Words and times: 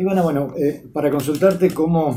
Ivana, 0.00 0.22
bueno, 0.22 0.54
eh, 0.56 0.82
para 0.94 1.10
consultarte 1.10 1.74
cómo, 1.74 2.16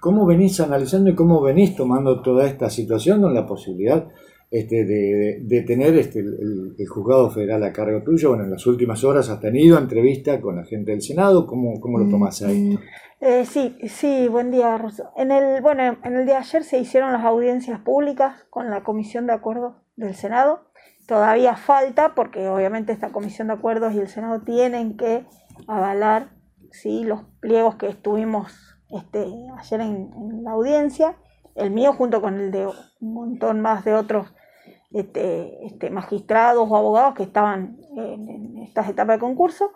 cómo 0.00 0.24
venís 0.24 0.60
analizando 0.60 1.10
y 1.10 1.14
cómo 1.14 1.42
venís 1.42 1.76
tomando 1.76 2.22
toda 2.22 2.46
esta 2.46 2.70
situación 2.70 3.20
con 3.20 3.34
la 3.34 3.46
posibilidad 3.46 4.08
este, 4.50 4.86
de, 4.86 5.62
tener 5.66 5.94
este, 5.98 6.20
el, 6.20 6.88
juzgado 6.88 7.30
federal 7.30 7.62
a 7.64 7.72
cargo 7.74 8.02
tuyo. 8.02 8.30
Bueno, 8.30 8.44
en 8.44 8.52
las 8.52 8.66
últimas 8.66 9.04
horas 9.04 9.28
has 9.28 9.40
tenido 9.40 9.76
entrevista 9.76 10.40
con 10.40 10.56
la 10.56 10.64
gente 10.64 10.92
del 10.92 11.02
Senado. 11.02 11.46
¿Cómo, 11.46 11.78
cómo 11.80 11.98
lo 11.98 12.08
tomás 12.08 12.40
ahí? 12.40 12.70
Mm, 12.70 12.78
eh, 13.20 13.44
sí, 13.44 13.76
sí, 13.88 14.26
buen 14.28 14.50
día, 14.50 14.78
Rosso. 14.78 15.10
En 15.14 15.30
el, 15.30 15.60
bueno, 15.60 15.98
en 16.02 16.16
el 16.16 16.24
día 16.24 16.36
de 16.36 16.40
ayer 16.40 16.64
se 16.64 16.78
hicieron 16.78 17.12
las 17.12 17.26
audiencias 17.26 17.78
públicas 17.80 18.46
con 18.48 18.70
la 18.70 18.82
Comisión 18.84 19.26
de 19.26 19.34
Acuerdos 19.34 19.74
del 19.96 20.14
Senado. 20.14 20.60
Todavía 21.06 21.56
falta, 21.56 22.14
porque 22.14 22.48
obviamente 22.48 22.92
esta 22.92 23.12
Comisión 23.12 23.48
de 23.48 23.52
Acuerdos 23.52 23.92
y 23.92 23.98
el 23.98 24.08
Senado 24.08 24.40
tienen 24.40 24.96
que 24.96 25.26
avalar 25.66 26.37
¿sí? 26.72 27.04
los 27.04 27.22
pliegos 27.40 27.76
que 27.76 27.88
estuvimos 27.88 28.76
este, 28.90 29.26
ayer 29.58 29.80
en 29.80 30.42
la 30.44 30.52
audiencia 30.52 31.16
el 31.58 31.70
mío 31.70 31.92
junto 31.92 32.22
con 32.22 32.38
el 32.38 32.50
de 32.50 32.66
un 32.66 33.14
montón 33.14 33.60
más 33.60 33.84
de 33.84 33.94
otros 33.94 34.32
este, 34.92 35.66
este, 35.66 35.90
magistrados 35.90 36.68
o 36.70 36.76
abogados 36.76 37.14
que 37.14 37.24
estaban 37.24 37.78
en, 37.96 38.58
estas 38.58 38.88
etapas 38.88 39.16
de 39.16 39.20
concurso. 39.20 39.72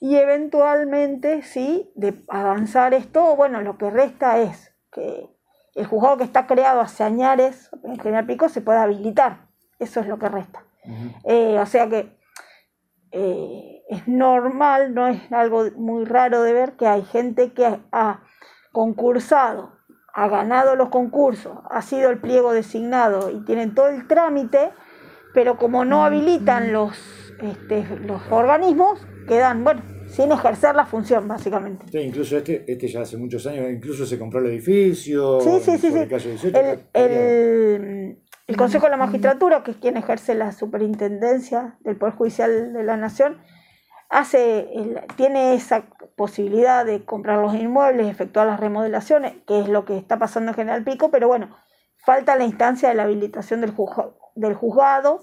Y 0.00 0.16
eventualmente, 0.16 1.42
sí, 1.42 1.90
de 1.94 2.22
avanzar 2.28 2.92
esto, 2.92 3.36
bueno, 3.36 3.60
lo 3.62 3.78
que 3.78 3.88
resta 3.88 4.38
es 4.38 4.74
que 4.90 5.28
el 5.74 5.86
juzgado 5.86 6.18
que 6.18 6.24
está 6.24 6.46
creado 6.46 6.80
hace 6.80 7.04
años 7.04 7.70
en 7.84 7.98
General 7.98 8.26
Pico, 8.26 8.48
se 8.48 8.60
pueda 8.60 8.82
habilitar. 8.82 9.46
Eso 9.78 10.00
es 10.00 10.08
lo 10.08 10.18
que 10.18 10.28
resta. 10.28 10.64
Eh, 11.24 11.58
o 11.60 11.66
sea 11.66 11.88
que 11.88 12.18
eh, 13.12 13.82
es 13.88 14.08
normal, 14.08 14.94
no 14.94 15.08
es 15.08 15.20
algo 15.32 15.64
muy 15.76 16.04
raro 16.04 16.42
de 16.42 16.52
ver 16.52 16.72
que 16.72 16.86
hay 16.86 17.02
gente 17.02 17.52
que 17.52 17.78
ha 17.92 18.20
concursado 18.72 19.82
ha 20.14 20.28
ganado 20.28 20.76
los 20.76 20.90
concursos, 20.90 21.52
ha 21.70 21.82
sido 21.82 22.10
el 22.10 22.18
pliego 22.18 22.52
designado 22.52 23.30
y 23.30 23.44
tienen 23.44 23.74
todo 23.74 23.88
el 23.88 24.06
trámite, 24.06 24.70
pero 25.32 25.56
como 25.56 25.84
no 25.84 26.04
habilitan 26.04 26.72
los, 26.72 27.32
este, 27.42 27.86
los 28.06 28.20
organismos, 28.30 29.06
quedan, 29.26 29.64
bueno, 29.64 29.82
sin 30.08 30.30
ejercer 30.30 30.74
la 30.74 30.84
función, 30.84 31.26
básicamente. 31.26 31.86
Sí, 31.90 31.98
incluso 31.98 32.36
este, 32.36 32.70
este 32.70 32.88
ya 32.88 33.00
hace 33.00 33.16
muchos 33.16 33.46
años, 33.46 33.70
incluso 33.70 34.04
se 34.04 34.18
compró 34.18 34.40
el 34.40 34.46
edificio. 34.46 35.40
Sí, 35.40 35.60
sí, 35.62 35.78
sí. 35.78 35.94
el, 36.52 36.80
el, 36.92 38.18
Consejo 38.56 38.86
de 38.86 38.90
la 38.90 38.96
Magistratura, 38.96 39.62
que 39.62 39.72
es 39.72 39.76
quien 39.76 39.96
ejerce 39.96 40.34
la 40.34 40.52
superintendencia 40.52 41.76
del 41.80 41.96
Poder 41.96 42.14
Judicial 42.14 42.72
de 42.72 42.82
la 42.82 42.96
Nación, 42.96 43.40
hace, 44.08 44.68
tiene 45.16 45.54
esa 45.54 45.84
posibilidad 46.16 46.84
de 46.84 47.04
comprar 47.04 47.38
los 47.38 47.54
inmuebles, 47.54 48.08
efectuar 48.08 48.46
las 48.46 48.60
remodelaciones, 48.60 49.34
que 49.46 49.60
es 49.60 49.68
lo 49.68 49.84
que 49.84 49.96
está 49.96 50.18
pasando 50.18 50.50
en 50.50 50.56
General 50.56 50.84
Pico, 50.84 51.10
pero 51.10 51.28
bueno, 51.28 51.56
falta 51.96 52.36
la 52.36 52.44
instancia 52.44 52.88
de 52.88 52.94
la 52.94 53.04
habilitación 53.04 53.60
del, 53.60 53.70
juzgado, 53.70 54.18
del 54.34 54.54
juzgado 54.54 55.20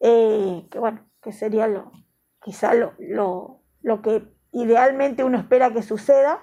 eh, 0.00 0.66
que 0.70 0.78
bueno, 0.78 1.08
que 1.22 1.32
sería 1.32 1.66
lo, 1.66 1.90
quizá 2.40 2.74
lo, 2.74 2.94
lo, 3.82 4.02
que 4.02 4.22
idealmente 4.52 5.24
uno 5.24 5.38
espera 5.38 5.72
que 5.72 5.82
suceda, 5.82 6.40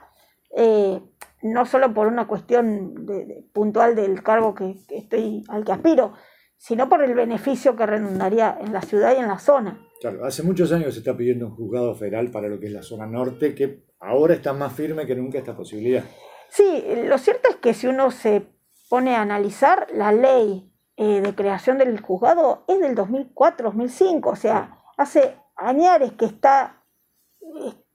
eh, 0.58 1.02
no 1.42 1.66
solo 1.66 1.94
por 1.94 2.08
una 2.08 2.28
cuestión 2.28 3.06
de, 3.06 3.46
puntual 3.54 3.96
del 3.96 4.24
cargo 4.24 4.56
que, 4.56 4.76
estoy, 4.90 5.44
al 5.50 5.64
que 5.64 5.72
aspiro, 5.72 6.14
sino 6.58 6.90
por 6.90 7.04
el 7.04 7.14
beneficio 7.14 7.76
que 7.76 7.86
redundaría 7.86 8.58
en 8.60 8.74
la 8.74 8.82
ciudad 8.82 9.16
y 9.16 9.20
en 9.20 9.28
la 9.28 9.40
zona. 9.40 9.88
Claro, 10.02 10.26
hace 10.26 10.44
muchos 10.44 10.72
años 10.72 10.94
se 10.94 11.00
está 11.00 11.16
pidiendo 11.16 11.48
un 11.48 11.56
juzgado 11.56 11.96
federal 11.96 12.32
para 12.32 12.48
lo 12.48 12.60
que 12.60 12.68
es 12.68 12.72
la 12.72 12.84
zona 12.84 13.06
norte, 13.06 13.56
que 13.56 13.86
ahora 14.00 14.34
está 14.34 14.54
más 14.54 14.74
firme 14.74 15.06
que 15.06 15.16
nunca 15.16 15.38
esta 15.38 15.56
posibilidad. 15.56 16.04
Sí, 16.50 16.84
lo 17.06 17.18
cierto 17.18 17.50
es 17.50 17.56
que 17.58 17.74
si 17.74 17.88
uno 17.88 18.12
se 18.12 18.48
pone 18.90 19.16
a 19.16 19.22
analizar, 19.22 19.88
la 19.94 20.12
ley 20.12 20.72
eh, 20.98 21.22
de 21.22 21.36
creación 21.36 21.78
del 21.78 22.00
juzgado 22.00 22.64
es 22.68 22.80
del 22.80 22.96
2004-2005, 22.96 24.32
o 24.32 24.36
sea, 24.36 24.80
hace 24.98 25.36
años 25.56 26.14
que 26.18 26.26
está, 26.26 26.84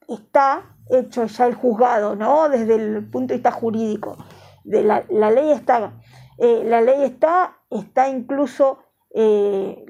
está 0.09 0.77
hecho 0.91 1.25
ya 1.25 1.47
el 1.47 1.55
juzgado, 1.55 2.17
¿no? 2.17 2.49
Desde 2.49 2.75
el 2.75 3.09
punto 3.11 3.33
de 3.33 3.39
vista 3.39 3.51
jurídico. 3.51 4.17
De 4.65 4.83
la, 4.83 5.03
ley 5.31 5.51
está, 5.53 5.95
eh, 6.39 6.63
la 6.65 6.81
ley 6.81 7.03
está, 7.03 7.59
está 7.71 8.09
incluso 8.09 8.79
eh, 9.15 9.85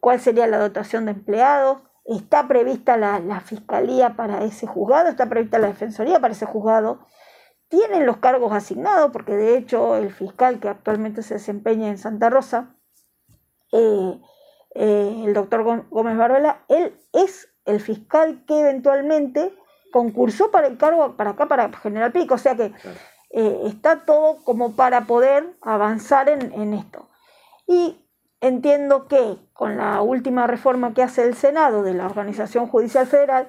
cuál 0.00 0.20
sería 0.20 0.46
la 0.46 0.58
dotación 0.58 1.06
de 1.06 1.12
empleados, 1.12 1.78
está 2.04 2.46
prevista 2.46 2.96
la, 2.96 3.40
fiscalía 3.40 4.16
para 4.16 4.44
ese 4.44 4.66
juzgado, 4.66 5.08
está 5.08 5.28
prevista 5.28 5.58
la 5.58 5.68
defensoría 5.68 6.20
para 6.20 6.32
ese 6.32 6.46
juzgado, 6.46 7.06
tienen 7.68 8.06
los 8.06 8.18
cargos 8.18 8.52
asignados, 8.52 9.10
porque 9.10 9.36
de 9.36 9.56
hecho 9.56 9.96
el 9.96 10.12
fiscal 10.12 10.60
que 10.60 10.68
actualmente 10.68 11.22
se 11.22 11.34
desempeña 11.34 11.88
en 11.88 11.98
Santa 11.98 12.30
Rosa, 12.30 12.76
eh, 13.72 14.20
el 14.74 15.34
doctor 15.34 15.86
Gómez 15.90 16.16
Barbela, 16.16 16.64
él 16.68 16.96
es 17.12 17.48
el 17.64 17.80
fiscal 17.80 18.44
que 18.46 18.60
eventualmente 18.60 19.56
concursó 19.94 20.50
para 20.50 20.66
el 20.66 20.76
cargo, 20.76 21.16
para 21.16 21.30
acá, 21.30 21.46
para 21.46 21.72
General 21.78 22.10
Pico, 22.10 22.34
o 22.34 22.38
sea 22.38 22.56
que 22.56 22.72
eh, 23.30 23.60
está 23.66 24.04
todo 24.04 24.38
como 24.42 24.74
para 24.74 25.02
poder 25.02 25.56
avanzar 25.62 26.28
en, 26.28 26.52
en 26.52 26.74
esto. 26.74 27.08
Y 27.66 28.04
Entiendo 28.44 29.08
que 29.08 29.38
con 29.54 29.78
la 29.78 30.02
última 30.02 30.46
reforma 30.46 30.92
que 30.92 31.02
hace 31.02 31.24
el 31.24 31.34
Senado 31.34 31.82
de 31.82 31.94
la 31.94 32.04
Organización 32.04 32.66
Judicial 32.66 33.06
Federal, 33.06 33.48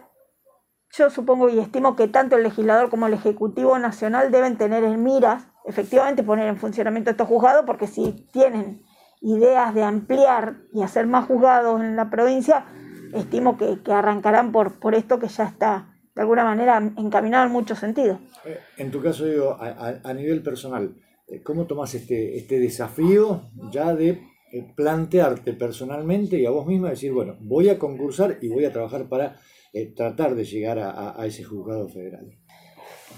yo 0.89 1.09
supongo 1.09 1.49
y 1.49 1.59
estimo 1.59 1.97
que 1.97 2.07
tanto 2.07 2.37
el 2.37 2.43
legislador 2.43 2.89
como 2.89 3.07
el 3.07 3.13
Ejecutivo 3.13 3.77
Nacional 3.77 4.31
deben 4.31 4.57
tener 4.57 4.85
en 4.85 5.03
miras, 5.03 5.47
efectivamente, 5.65 6.23
poner 6.23 6.47
en 6.47 6.55
funcionamiento 6.55 7.11
estos 7.11 7.27
juzgados, 7.27 7.65
porque 7.65 7.87
si 7.87 8.25
tienen 8.31 8.83
ideas 9.19 9.73
de 9.73 9.83
ampliar 9.83 10.59
y 10.71 10.81
hacer 10.81 11.07
más 11.07 11.25
juzgados 11.25 11.81
en 11.81 11.97
la 11.97 12.09
provincia, 12.09 12.65
estimo 13.13 13.57
que, 13.57 13.77
arrancarán 13.91 14.53
por, 14.53 14.79
por 14.79 14.95
esto 14.95 15.19
que 15.19 15.27
ya 15.27 15.43
está 15.43 15.93
de 16.15 16.21
alguna 16.21 16.43
manera 16.43 16.77
encaminado 16.97 17.45
en 17.45 17.51
muchos 17.51 17.79
sentidos. 17.79 18.19
Eh, 18.45 18.59
en 18.77 18.89
tu 18.89 19.01
caso, 19.01 19.25
digo, 19.25 19.57
a, 19.59 20.13
nivel 20.13 20.41
personal, 20.41 20.95
eh, 21.27 21.41
¿cómo 21.43 21.65
tomas 21.65 21.93
este, 21.93 22.37
este 22.37 22.59
desafío 22.59 23.49
ya 23.71 23.93
de 23.93 24.21
eh, 24.55 24.71
plantearte 24.73 25.51
personalmente 25.51 26.37
y 26.37 26.45
a 26.45 26.49
vos 26.49 26.65
misma 26.65 26.91
decir, 26.91 27.11
bueno, 27.11 27.35
voy 27.41 27.67
a 27.67 27.77
concursar 27.77 28.37
y 28.41 28.47
voy 28.47 28.63
a 28.63 28.71
trabajar 28.71 29.09
para 29.09 29.35
eh, 29.73 29.93
tratar 29.93 30.33
de 30.35 30.45
llegar 30.45 30.79
a, 30.79 31.25
ese 31.25 31.43
juzgado 31.43 31.89
federal. 31.89 32.31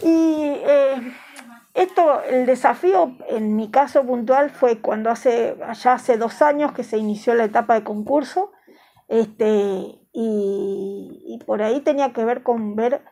Y 0.02 0.54
eh, 0.66 1.14
esto, 1.76 2.24
el 2.24 2.48
desafío 2.48 3.16
en 3.30 3.56
mi 3.56 3.70
caso 3.70 4.04
puntual 4.04 4.50
fue 4.50 4.80
cuando 4.80 5.12
hace, 5.12 5.56
ya 5.84 5.94
hace 5.94 6.18
dos 6.18 6.42
años 6.42 6.72
que 6.72 6.84
se 6.84 6.98
inició 6.98 7.36
la 7.36 7.44
etapa 7.44 7.76
de 7.76 7.84
concurso, 7.84 8.52
este, 9.08 10.00
y, 10.20 11.22
y 11.28 11.38
por 11.46 11.62
ahí 11.62 11.80
tenía 11.82 12.12
que 12.12 12.26
ver 12.26 12.42
con 12.42 12.76
ver 12.76 13.04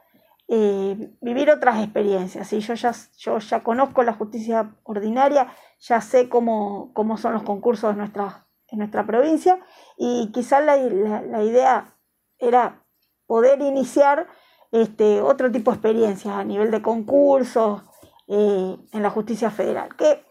eh, 0.48 1.12
vivir 1.22 1.52
otras 1.52 1.84
experiencias. 1.84 2.48
¿sí? 2.48 2.62
Yo, 2.62 2.74
ya, 2.74 2.94
yo 3.20 3.38
ya 3.38 3.62
conozco 3.62 4.02
la 4.02 4.14
justicia 4.14 4.72
ordinaria, 4.82 5.54
ya 5.80 6.02
sé 6.02 6.30
cómo, 6.30 6.92
cómo 6.94 7.18
son 7.18 7.34
los 7.34 7.44
concursos 7.44 7.92
en 7.92 8.00
nuestra, 8.00 8.48
en 8.70 8.80
nuestra 8.80 9.06
provincia 9.06 9.60
y 9.98 10.32
quizás 10.32 10.66
la, 10.66 10.78
la, 10.78 11.44
idea 11.44 11.96
era 12.40 12.84
poder 13.28 13.62
iniciar 13.62 14.26
este, 14.72 15.22
otro 15.22 15.52
tipo 15.52 15.70
de 15.70 15.76
experiencias 15.76 16.34
a 16.34 16.44
nivel 16.44 16.72
de 16.72 16.82
concursos 16.82 17.84
eh, 18.28 18.78
en 18.92 19.04
la 19.04 19.12
justicia 19.12 19.52
federal, 19.52 19.96
que 19.96 20.26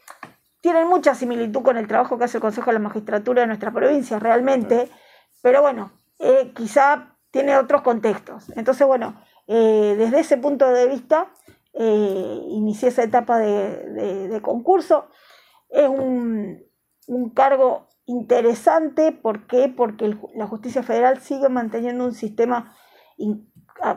tienen 0.60 0.88
mucha 0.88 1.14
similitud 1.14 1.62
con 1.62 1.76
el 1.76 1.86
trabajo 1.86 2.18
que 2.18 2.24
hace 2.24 2.38
el 2.38 2.42
Consejo 2.42 2.70
de 2.70 2.74
la 2.74 2.80
Magistratura 2.80 3.42
de 3.42 3.46
nuestra 3.46 3.70
provincia 3.70 4.18
realmente, 4.18 4.90
pero 5.40 5.62
bueno, 5.62 5.92
eh, 6.18 6.52
quizá 6.54 7.16
tiene 7.30 7.56
otros 7.56 7.82
contextos. 7.82 8.50
Entonces, 8.56 8.86
bueno, 8.86 9.20
eh, 9.46 9.94
desde 9.98 10.20
ese 10.20 10.36
punto 10.36 10.70
de 10.70 10.88
vista, 10.88 11.32
eh, 11.72 12.40
inicié 12.48 12.88
esa 12.88 13.02
etapa 13.02 13.38
de, 13.38 14.40
concurso. 14.42 15.08
Es 15.68 15.88
un, 15.88 16.62
cargo 17.34 17.88
interesante, 18.06 19.12
¿por 19.12 19.46
qué? 19.46 19.68
Porque 19.68 20.16
la 20.34 20.46
justicia 20.46 20.82
federal 20.82 21.20
sigue 21.20 21.48
manteniendo 21.48 22.04
un 22.04 22.14
sistema 22.14 22.76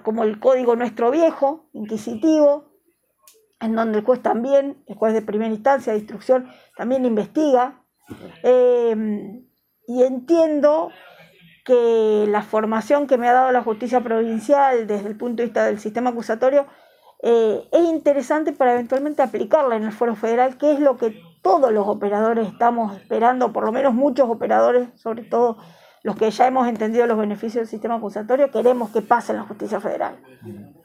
como 0.03 0.23
el 0.23 0.39
código 0.39 0.75
nuestro 0.75 1.11
viejo, 1.11 1.69
inquisitivo, 1.73 2.71
en 3.59 3.75
donde 3.75 3.99
el 3.99 4.05
juez 4.05 4.21
también, 4.21 4.83
el 4.87 4.95
juez 4.95 5.13
de 5.13 5.21
primera 5.21 5.53
instancia 5.53 5.93
de 5.93 5.99
instrucción, 5.99 6.49
también 6.75 7.05
investiga. 7.05 7.83
Eh, 8.43 9.43
y 9.87 10.03
entiendo 10.03 10.89
que 11.67 12.25
la 12.29 12.43
formación 12.43 13.07
que 13.07 13.17
me 13.17 13.27
ha 13.27 13.33
dado 13.33 13.51
la 13.51 13.61
justicia 13.61 13.99
provincial 13.99 14.87
desde 14.87 15.09
el 15.09 15.17
punto 15.17 15.41
de 15.41 15.47
vista 15.47 15.65
del 15.65 15.79
sistema 15.79 16.11
acusatorio 16.11 16.65
eh, 17.21 17.67
es 17.73 17.89
interesante 17.89 18.53
para 18.53 18.71
eventualmente 18.71 19.21
aplicarla 19.21 19.75
en 19.75 19.83
el 19.83 19.91
foro 19.91 20.15
federal, 20.15 20.57
que 20.57 20.71
es 20.71 20.79
lo 20.79 20.95
que 20.95 21.21
todos 21.41 21.73
los 21.73 21.85
operadores 21.85 22.47
estamos 22.47 22.95
esperando, 22.95 23.51
por 23.51 23.65
lo 23.65 23.73
menos 23.73 23.93
muchos 23.93 24.29
operadores, 24.29 24.87
sobre 24.95 25.23
todo 25.23 25.57
los 26.03 26.15
que 26.15 26.31
ya 26.31 26.47
hemos 26.47 26.69
entendido 26.69 27.05
los 27.05 27.17
beneficios 27.17 27.63
del 27.63 27.67
sistema 27.67 27.95
acusatorio, 27.95 28.49
queremos 28.49 28.91
que 28.91 29.01
pase 29.01 29.33
en 29.33 29.39
la 29.39 29.43
justicia 29.43 29.81
federal, 29.81 30.15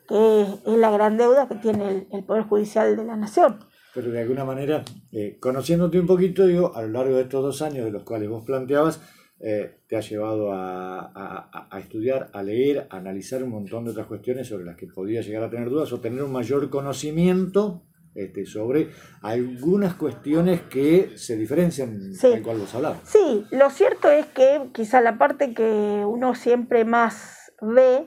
que 0.08 0.43
es, 0.43 0.49
la 0.67 0.90
gran 0.90 1.17
deuda 1.17 1.46
que 1.46 1.55
tiene 1.55 2.08
el, 2.11 2.25
Poder 2.25 2.43
Judicial 2.43 2.96
de 2.96 3.05
la 3.05 3.14
Nación. 3.14 3.61
Pero 3.94 4.11
de 4.11 4.23
alguna 4.23 4.44
manera, 4.44 4.82
eh, 5.12 5.38
conociéndote 5.38 6.00
un 6.00 6.08
poquito, 6.08 6.44
digo, 6.44 6.73
a 6.75 6.82
lo 6.82 6.88
largo 6.88 7.14
de 7.14 7.23
estos 7.23 7.40
dos 7.40 7.62
años 7.62 7.84
de 7.84 7.93
los 7.93 8.02
cuales 8.02 8.29
vos 8.29 8.43
planteabas, 8.44 9.00
eh, 9.44 9.80
te 9.88 9.96
ha 9.96 10.00
llevado 10.00 10.52
a, 10.52 11.76
estudiar, 11.80 12.30
a 12.32 12.42
leer, 12.44 12.86
a 12.90 12.98
analizar 12.98 13.42
un 13.42 13.50
montón 13.50 13.84
de 13.84 13.90
otras 13.90 14.06
cuestiones 14.06 14.46
sobre 14.46 14.64
las 14.64 14.76
que 14.76 14.86
podías 14.86 15.26
llegar 15.26 15.42
a 15.42 15.50
tener 15.50 15.68
dudas 15.68 15.92
o 15.92 16.00
tener 16.00 16.22
un 16.22 16.30
mayor 16.30 16.70
conocimiento 16.70 17.82
este, 18.14 18.46
sobre 18.46 18.90
algunas 19.20 19.94
cuestiones 19.94 20.60
que 20.62 21.16
se 21.16 21.36
diferencian 21.36 22.14
sí. 22.14 22.28
del 22.28 22.42
cual 22.42 22.58
vos 22.58 22.72
hablabas. 22.74 23.00
Sí, 23.02 23.44
lo 23.50 23.68
cierto 23.70 24.10
es 24.10 24.26
que 24.26 24.70
quizá 24.72 25.00
la 25.00 25.18
parte 25.18 25.54
que 25.54 26.04
uno 26.06 26.36
siempre 26.36 26.84
más 26.84 27.52
ve 27.60 28.06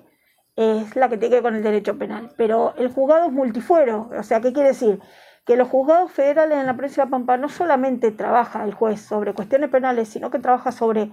es 0.56 0.96
la 0.96 1.10
que 1.10 1.18
tiene 1.18 1.32
que 1.32 1.42
ver 1.42 1.44
con 1.44 1.56
el 1.56 1.64
derecho 1.64 1.98
penal, 1.98 2.32
pero 2.38 2.76
el 2.78 2.90
juzgado 2.90 3.26
es 3.26 3.34
multifuero, 3.34 4.10
o 4.18 4.24
sea, 4.24 4.40
¿qué 4.40 4.54
quiere 4.54 4.70
decir? 4.70 5.00
Que 5.46 5.58
los 5.58 5.68
juzgados 5.68 6.12
federales 6.12 6.58
en 6.58 6.66
la 6.66 6.78
provincia 6.78 7.04
de 7.04 7.12
Pampa 7.12 7.36
no 7.36 7.50
solamente 7.50 8.12
trabaja 8.12 8.64
el 8.64 8.74
juez 8.74 9.02
sobre 9.02 9.34
cuestiones 9.34 9.70
penales, 9.70 10.08
sino 10.08 10.32
que 10.32 10.40
trabaja 10.40 10.72
sobre 10.72 11.12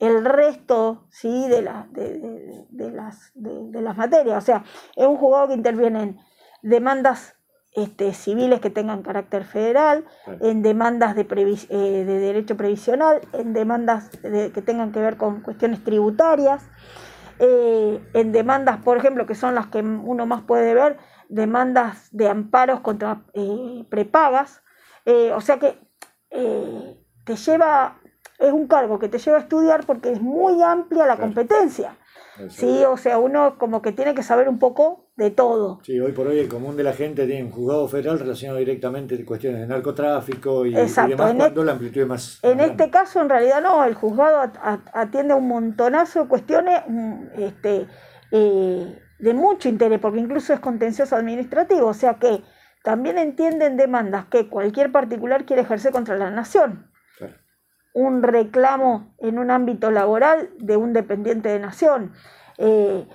el 0.00 0.24
resto 0.24 1.06
¿sí? 1.10 1.46
de, 1.48 1.62
la, 1.62 1.86
de, 1.90 2.90
las, 2.90 3.32
de, 3.34 3.82
las 3.82 3.96
materias. 3.96 4.42
O 4.42 4.44
sea, 4.44 4.64
es 4.96 5.06
un 5.06 5.16
juzgado 5.16 5.48
que 5.48 5.54
interviene 5.54 6.02
en 6.02 6.20
demandas 6.62 7.36
este, 7.72 8.14
civiles 8.14 8.60
que 8.60 8.70
tengan 8.70 9.02
carácter 9.02 9.44
federal, 9.44 10.06
en 10.40 10.62
demandas 10.62 11.14
de, 11.14 11.22
eh, 11.22 12.04
de, 12.04 12.18
derecho 12.18 12.56
previsional, 12.56 13.20
en 13.32 13.52
demandas 13.52 14.08
que 14.08 14.62
tengan 14.62 14.90
que 14.90 15.00
ver 15.00 15.18
con 15.18 15.42
cuestiones 15.42 15.84
tributarias, 15.84 16.68
eh, 17.38 18.02
en 18.14 18.32
demandas, 18.32 18.78
por 18.82 18.96
ejemplo, 18.96 19.26
que 19.26 19.34
son 19.34 19.54
las 19.54 19.66
que 19.68 19.78
uno 19.78 20.26
más 20.26 20.42
puede 20.42 20.74
ver, 20.74 20.96
demandas 21.28 22.08
de 22.10 22.28
amparos 22.28 22.80
contra 22.80 23.22
eh, 23.34 23.84
prepagas. 23.88 24.62
o 25.04 25.40
sea 25.40 25.58
que 25.58 25.78
te 26.30 27.36
lleva 27.36 28.00
es 28.40 28.52
un 28.52 28.66
cargo 28.66 28.98
que 28.98 29.08
te 29.08 29.18
lleva 29.18 29.36
a 29.36 29.40
estudiar 29.40 29.84
porque 29.86 30.10
es 30.10 30.20
muy 30.20 30.62
amplia 30.62 31.06
la 31.06 31.16
competencia. 31.16 31.96
Sí, 32.48 32.84
o 32.84 32.96
sea, 32.96 33.18
uno 33.18 33.58
como 33.58 33.82
que 33.82 33.92
tiene 33.92 34.14
que 34.14 34.22
saber 34.22 34.48
un 34.48 34.58
poco 34.58 35.10
de 35.16 35.30
todo. 35.30 35.80
Sí, 35.82 36.00
hoy 36.00 36.12
por 36.12 36.26
hoy 36.26 36.38
el 36.38 36.48
común 36.48 36.74
de 36.74 36.82
la 36.82 36.94
gente 36.94 37.26
tiene 37.26 37.44
un 37.44 37.50
juzgado 37.50 37.86
federal 37.86 38.18
relacionado 38.18 38.58
directamente 38.58 39.16
con 39.16 39.26
cuestiones 39.26 39.60
de 39.60 39.66
narcotráfico 39.66 40.64
y, 40.64 40.74
Exacto. 40.74 41.10
demás, 41.10 41.30
en 41.32 41.36
cuando 41.36 41.64
la 41.64 41.72
amplitud 41.72 42.00
es 42.00 42.06
más... 42.06 42.38
En 42.42 42.60
este 42.60 42.88
caso, 42.88 43.20
en 43.20 43.28
realidad 43.28 43.60
no, 43.60 43.84
el 43.84 43.94
juzgado 43.94 44.50
atiende 44.94 45.34
a 45.34 45.36
un 45.36 45.48
montonazo 45.48 46.22
de 46.22 46.28
cuestiones 46.28 46.80
mm, 46.88 47.24
este, 47.36 47.86
eh, 48.30 48.98
de 49.18 49.34
mucho 49.34 49.68
interés, 49.68 50.00
porque 50.00 50.20
incluso 50.20 50.54
es 50.54 50.60
contencioso 50.60 51.16
administrativo, 51.16 51.88
o 51.88 51.94
sea 51.94 52.14
que 52.14 52.42
también 52.82 53.18
entienden 53.18 53.76
demandas 53.76 54.24
que 54.26 54.48
cualquier 54.48 54.90
particular 54.90 55.44
quiere 55.44 55.62
ejercer 55.62 55.92
contra 55.92 56.16
la 56.16 56.30
nación 56.30 56.89
un 57.92 58.22
reclamo 58.22 59.14
en 59.18 59.38
un 59.38 59.50
ámbito 59.50 59.90
laboral 59.90 60.50
de 60.58 60.76
un 60.76 60.92
dependiente 60.92 61.48
de 61.48 61.58
nación. 61.58 62.12
Eh, 62.58 63.06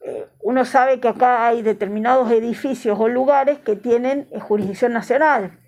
eh, 0.00 0.28
uno 0.42 0.64
sabe 0.64 1.00
que 1.00 1.08
acá 1.08 1.46
hay 1.46 1.62
determinados 1.62 2.30
edificios 2.30 2.98
o 3.00 3.08
lugares 3.08 3.58
que 3.58 3.76
tienen 3.76 4.28
eh, 4.30 4.40
jurisdicción 4.40 4.92
nacional. 4.92 5.58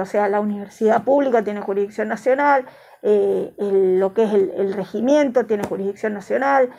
o 0.00 0.04
sea, 0.04 0.28
la 0.28 0.40
universidad 0.40 1.04
pública 1.04 1.44
tiene 1.44 1.60
jurisdicción 1.60 2.08
nacional, 2.08 2.64
lo 3.02 4.12
que 4.12 4.24
es 4.24 4.32
el, 4.34 4.72
regimiento 4.74 5.46
tiene 5.46 5.62
jurisdicción 5.62 6.14
nacional. 6.14 6.70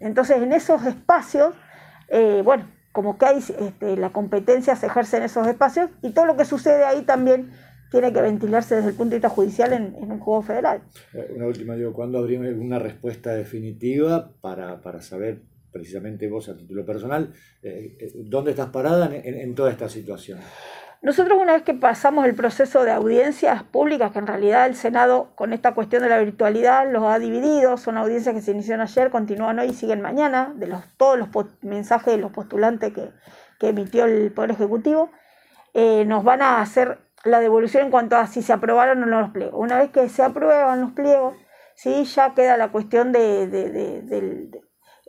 entonces, 0.00 0.38
en 0.38 0.52
esos 0.52 0.84
espacios, 0.86 1.54
bueno, 2.42 2.66
como 2.92 3.16
que 3.16 3.26
hay 3.26 3.38
este, 3.38 3.96
la 3.96 4.10
competencia 4.10 4.74
se 4.74 4.86
ejerce 4.86 5.18
en 5.18 5.22
esos 5.22 5.46
espacios 5.46 5.90
y 6.02 6.10
todo 6.10 6.26
lo 6.26 6.36
que 6.36 6.44
sucede 6.44 6.84
ahí 6.84 7.02
también 7.02 7.52
tiene 7.90 8.12
que 8.12 8.22
ventilarse 8.22 8.76
desde 8.76 8.90
el 8.90 8.94
punto 8.94 9.10
de 9.10 9.16
vista 9.16 9.28
judicial 9.28 9.72
en, 9.72 9.94
un 9.94 10.18
juego 10.20 10.42
federal. 10.42 10.82
Eh, 11.12 11.32
una 11.34 11.46
última, 11.46 11.74
digo, 11.74 11.92
¿cuándo 11.92 12.18
habría 12.18 12.38
una 12.38 12.78
respuesta 12.78 13.34
definitiva 13.34 14.32
para, 14.40 14.80
saber 15.02 15.42
precisamente 15.72 16.28
vos 16.28 16.48
a 16.48 16.56
título 16.56 16.84
personal 16.84 17.32
eh, 17.62 17.96
eh, 18.00 18.12
dónde 18.14 18.52
estás 18.52 18.68
parada 18.68 19.10
en, 19.12 19.54
toda 19.54 19.70
esta 19.70 19.88
situación? 19.88 20.38
Nosotros 21.02 21.38
una 21.40 21.54
vez 21.54 21.62
que 21.62 21.72
pasamos 21.72 22.26
el 22.26 22.34
proceso 22.34 22.84
de 22.84 22.90
audiencias 22.90 23.62
públicas, 23.62 24.12
que 24.12 24.18
en 24.18 24.26
realidad 24.26 24.66
el 24.66 24.76
Senado 24.76 25.32
con 25.34 25.54
esta 25.54 25.72
cuestión 25.72 26.02
de 26.02 26.10
la 26.10 26.18
virtualidad 26.18 26.90
los 26.92 27.04
ha 27.04 27.18
dividido, 27.18 27.78
son 27.78 27.96
audiencias 27.96 28.34
que 28.34 28.42
se 28.42 28.50
iniciaron 28.50 28.82
ayer, 28.82 29.10
continúan 29.10 29.58
hoy 29.58 29.68
y 29.68 29.74
siguen 29.74 30.02
mañana, 30.02 30.52
de 30.54 30.66
los, 30.66 30.82
todos 30.98 31.18
los 31.18 31.28
mensajes 31.62 32.14
de 32.14 32.20
los 32.20 32.32
postulantes 32.32 32.92
que, 32.92 33.10
emitió 33.66 34.04
el 34.06 34.32
Poder 34.32 34.52
Ejecutivo, 34.52 35.10
nos 35.74 36.24
van 36.24 36.42
a 36.42 36.62
hacer 36.62 36.98
la 37.24 37.40
devolución 37.40 37.84
en 37.84 37.90
cuanto 37.90 38.16
a 38.16 38.26
si 38.26 38.42
se 38.42 38.52
aprobaron 38.52 39.02
o 39.02 39.06
no 39.06 39.20
los 39.20 39.30
pliegos. 39.30 39.54
Una 39.56 39.78
vez 39.78 39.90
que 39.90 40.08
se 40.08 40.22
aprueban 40.22 40.80
los 40.80 40.92
pliegos, 40.92 41.36
¿sí? 41.74 42.04
ya 42.04 42.34
queda 42.34 42.56
la 42.56 42.70
cuestión 42.70 43.12
de, 43.12 44.50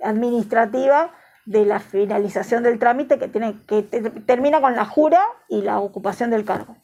administrativa 0.01 1.13
de 1.45 1.65
la 1.65 1.79
finalización 1.79 2.63
del 2.63 2.79
trámite 2.79 3.17
que, 3.17 3.27
tiene, 3.27 3.59
que 3.67 3.83
termina 4.25 4.61
con 4.61 4.75
la 4.75 4.85
jura 4.85 5.21
y 5.49 5.61
la 5.61 5.79
ocupación 5.79 6.29
del 6.29 6.45
cargo. 6.45 6.77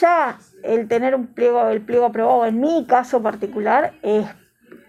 Ya 0.00 0.38
el 0.62 0.86
tener 0.86 1.14
un 1.14 1.28
pliego, 1.28 1.68
el 1.68 1.80
pliego 1.80 2.06
aprobado 2.06 2.44
en 2.44 2.60
mi 2.60 2.86
caso 2.86 3.22
particular 3.22 3.94
es 4.02 4.26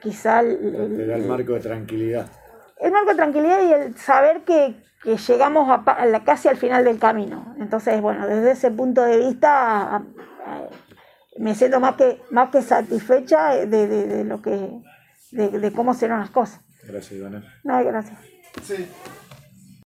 quizá 0.01 0.41
el, 0.41 0.99
el 1.09 1.25
marco 1.25 1.53
de 1.53 1.61
tranquilidad. 1.61 2.27
El 2.79 2.91
marco 2.91 3.09
de 3.09 3.15
tranquilidad 3.15 3.61
y 3.61 3.73
el 3.73 3.97
saber 3.97 4.41
que, 4.41 4.75
que 5.03 5.17
llegamos 5.17 5.69
a, 5.69 6.05
la, 6.05 6.23
casi 6.23 6.47
al 6.47 6.57
final 6.57 6.83
del 6.83 6.97
camino. 6.97 7.55
Entonces, 7.59 8.01
bueno, 8.01 8.27
desde 8.27 8.51
ese 8.51 8.71
punto 8.71 9.01
de 9.01 9.17
vista 9.17 10.01
me 11.37 11.55
siento 11.55 11.79
más 11.79 11.95
que, 11.95 12.21
más 12.31 12.49
que 12.49 12.61
satisfecha 12.61 13.55
de, 13.65 14.23
lo 14.25 14.41
que 14.41 14.81
de, 15.31 15.71
cómo 15.73 15.93
serán 15.93 16.19
las 16.19 16.29
cosas. 16.29 16.61
Gracias, 16.83 17.13
Ivana. 17.13 17.43
No, 17.63 17.83
gracias. 17.83 18.19
Sí. 18.63 18.87